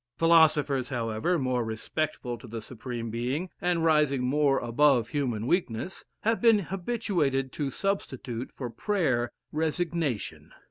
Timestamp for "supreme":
2.59-3.11